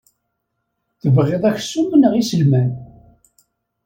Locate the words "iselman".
2.21-2.71